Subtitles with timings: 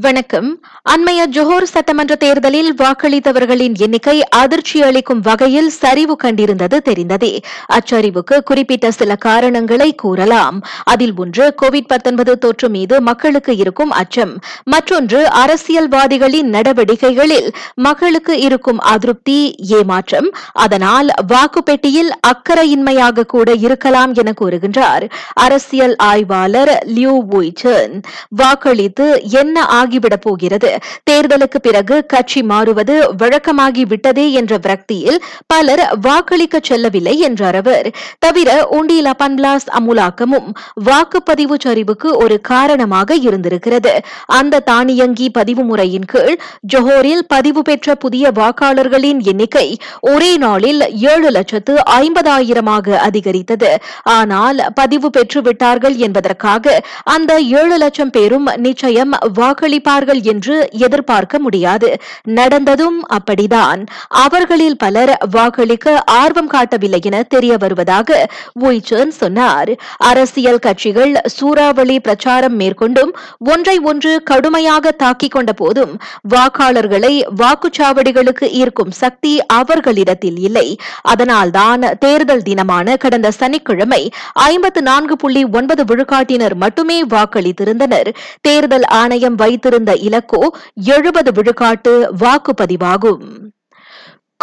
[0.00, 0.60] வணக்கம்.
[0.90, 7.42] அண்மைய ஜோஹர் சட்டமன்ற தேர்தலில் வாக்களித்தவர்களின் எண்ணிக்கை அதிர்ச்சி அளிக்கும் வகையில் சரிவு கண்டிருந்தது தெரிந்ததே.
[7.66, 10.64] அச்சரிவுக்கு குறிப்பிட்ட சில காரணங்களை கூறலாம்.
[10.84, 14.38] அதில் ஒன்று கோவிட் தொற்று மீது மக்களுக்கு இருக்கும் அச்சம்.
[14.62, 20.30] மற்றொன்று அரசியல்வாதிகளின் நடவடிக்கைகளில் மக்களுக்கு இருக்கும் அதிருப்தி ஏமாற்றம்.
[20.52, 25.10] அதனால் வாக்குப்பெட்டியில் அக்கறையின்மையாக கூட இருக்கலாம் என கூறுகின்றார்.
[25.32, 28.02] அரசியல் ஆய்வாளர் லியூ வூய்சன்.
[28.42, 30.70] வாக்களித்து என்ன ஆகிவிடப் போகிறது
[31.10, 37.86] தேர்தலுக்கு பிறகு கட்சி மாறுவது வழக்கமாகி விட்டதே என்ற விரக்தியில் பலர் வாக்களிக்க செல்லவில்லை என்றார் அவர்
[38.18, 40.48] தவிர உண்டியல் அப்பன்பிளாஸ் அமுலாக்கமும்
[40.84, 43.92] வாக்குப்பதிவு சரிவுக்கு ஒரு காரணமாக இருந்திருக்கிறது.
[44.26, 46.34] அந்த தானியங்கி பதிவு முறையின் கீழ்
[46.74, 49.66] ஜொஹோரில் பதிவு பெற்ற புதிய வாக்காளர்களின் எண்ணிக்கை
[50.12, 50.82] ஒரே நாளில்
[51.12, 53.70] ஏழு லட்சத்து ஐம்பதாயிரமாக அதிகரித்தது.
[54.02, 61.96] ஆனால் பதிவு பெற்று விட்டார்கள் என்பதற்காக அந்த ஏழு லட்சம் பேரும் நிச்சயம் வாக்களி வாக்களிப்பார்கள் என்று எதிர்பார்க்க முடியாது.
[62.28, 63.86] நடந்ததும் அப்படிதான்.
[64.08, 69.70] அவர்களில் பலர் வாக்களிக்க ஆர்வம் காட்டவில்லை என தெரிய வருவதாக உய்சன் சொன்னார்.
[69.96, 75.98] அரசியல் கட்சிகள் சூறாவளி பிரச்சாரம் மேற்கொண்டும் ஒன்றை ஒன்று கடுமையாக தாக்கிக் கொண்ட போதும்
[76.34, 80.76] வாக்காளர்களை வாக்குச்சாவடிகளுக்கு ஈர்க்கும் சக்தி அவர்களிடத்தில் இல்லை.
[81.02, 88.14] அதனால்தான் தேர்தல் தினமான கடந்த சனிக்கிழமை ஐம்பத்து நான்கு புள்ளி ஒன்பது விழுக்காட்டினர் மட்டுமே வாக்களித்திருந்தனர்.
[88.40, 90.40] தேர்தல் ஆணையம் வைத்திருந்த இலக்கோ
[90.74, 93.22] எழுபது விழுக்காட்டு வாக்குப்பதிவாகும்.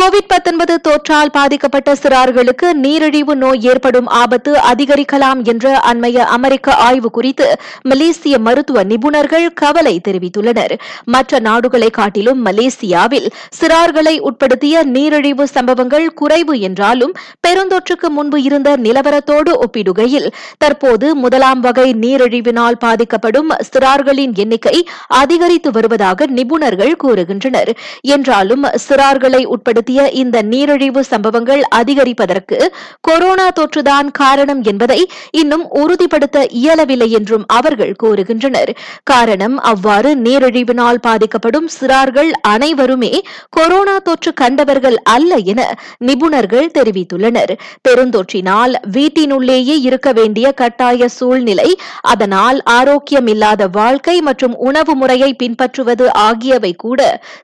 [0.00, 7.46] கோவிட் தொற்றால் பாதிக்கப்பட்ட சிறார்களுக்கு நீரிழிவு நோய் ஏற்படும் ஆபத்து அதிகரிக்கலாம் என்ற அண்மைய அமெரிக்க ஆய்வு குறித்து
[7.82, 10.78] மலேசிய மருத்துவ நிபுணர்கள் கவலை தெரிவித்துள்ளனர்.
[11.04, 13.28] மற்ற நாடுகளை காட்டிலும் மலேசியாவில்
[13.60, 17.14] சிறார்களை உட்படுத்திய நீரிழிவு சம்பவங்கள் குறைவு என்றாலும்
[17.48, 24.76] பெருந்தொற்றுக்கு முன்பு இருந்த நிலவரத்தோடு ஒப்பிடுகையில் தற்போது முதலாம் வகை நீரிழிவினால் பாதிக்கப்படும் சிறார்களின் எண்ணிக்கை
[25.22, 27.72] அதிகரித்து வருவதாக நிபுணர்கள் கூறுகின்றனர்.
[28.00, 32.58] என்றாலும் சிறார்களை உட்படுத்த ஏற்படுத்திய இந்த நீரிழிவு சம்பவங்கள் அதிகரிப்பதற்கு
[33.00, 35.00] கொரோனா தொற்றுதான் காரணம் என்பதை
[35.30, 38.70] இன்னும் உறுதிப்படுத்த இயலவில்லை என்றும் அவர்கள் கூறுகின்றனர்.
[39.02, 43.12] காரணம் அவ்வாறு நீரிழிவினால் பாதிக்கப்படும் சிறார்கள் அனைவருமே
[43.50, 45.60] கொரோனா தொற்று கண்டவர்கள் அல்ல என
[46.08, 47.52] நிபுணர்கள் தெரிவித்துள்ளனர்.
[47.88, 51.68] பெருந்தொற்றினால் வீட்டினுள்ளேயே இருக்க வேண்டிய கட்டாய சூழ்நிலை
[52.12, 57.00] அதனால் ஆரோக்கியமில்லாத வாழ்க்கை மற்றும் உணவு முறையை பின்பற்றுவது ஆகியவை கூட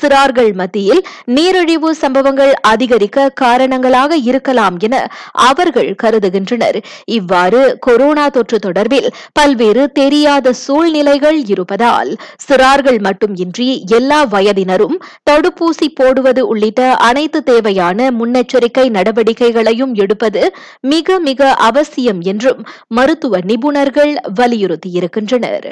[0.00, 1.02] சிறார்கள் மத்தியில்
[1.36, 4.94] நீரிழிவு சம்பவம் சம்பவங்கள் அதிகரிக்க காரணங்களாக இருக்கலாம் என
[5.46, 6.78] அவர்கள் கருதுகின்றனர்.
[7.16, 12.10] இவ்வாறு கொரோனா தொற்று தொடர்பில் பல்வேறு தெரியாத சூழ்நிலைகள் இருப்பதால்
[12.46, 14.96] சிறார்கள் மட்டுமின்றி எல்லா வயதினரும்
[15.30, 20.42] தடுப்பூசி போடுவது உள்ளிட்ட அனைத்து தேவையான முன்னெச்சரிக்கை நடவடிக்கைகளையும் எடுப்பது
[20.94, 25.70] மிக மிக அவசியம் என்றும் மருத்துவ நிபுணர்கள் வலியுறுத்தியிருக்கின்றனர்.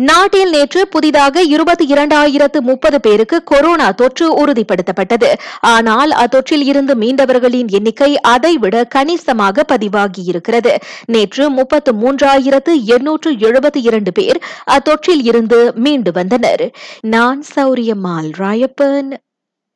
[0.00, 5.34] நாட்டில் நேற்று புதிதாக இருபத்தி இரண்டாயிரத்து முப்பது பேருக்கு கொரோனா தொற்று உறுதிப்படுத்தப்பட்டது.
[5.60, 10.76] ஆனால் அத்தொற்றில் இருந்து மீண்டவர்களின் எண்ணிக்கை அதைவிட கணிசமாக பதிவாகியிருக்கிறது.
[11.04, 16.74] நேற்று முப்பத்து மூன்றாயிரத்து எண்ணூற்று எழுபத்தி இரண்டு பேர் அத்தொற்றில் இருந்து மீண்டு வந்தனர்.
[17.00, 19.12] நான் சௌரியம்மாள் ராயப்பன்.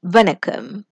[0.00, 0.82] வணக்கம்.